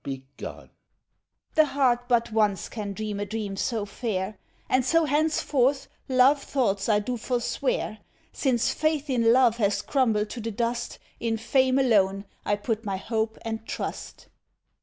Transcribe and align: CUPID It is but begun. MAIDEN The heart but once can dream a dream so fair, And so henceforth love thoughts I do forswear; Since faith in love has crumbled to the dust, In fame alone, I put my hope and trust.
CUPID 0.03 0.15
It 0.15 0.19
is 0.19 0.25
but 0.25 0.37
begun. 0.37 0.55
MAIDEN 0.57 0.69
The 1.53 1.65
heart 1.67 2.07
but 2.07 2.31
once 2.31 2.69
can 2.69 2.93
dream 2.93 3.19
a 3.19 3.25
dream 3.27 3.55
so 3.55 3.85
fair, 3.85 4.39
And 4.67 4.83
so 4.83 5.05
henceforth 5.05 5.89
love 6.09 6.41
thoughts 6.41 6.89
I 6.89 6.97
do 6.97 7.17
forswear; 7.17 7.99
Since 8.33 8.73
faith 8.73 9.11
in 9.11 9.31
love 9.31 9.57
has 9.57 9.83
crumbled 9.83 10.31
to 10.31 10.41
the 10.41 10.49
dust, 10.49 10.97
In 11.19 11.37
fame 11.37 11.77
alone, 11.77 12.25
I 12.45 12.55
put 12.55 12.83
my 12.83 12.97
hope 12.97 13.37
and 13.43 13.63
trust. 13.67 14.27